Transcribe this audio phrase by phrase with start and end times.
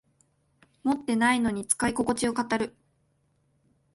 [0.83, 2.75] 持ってないのに使いここちを語る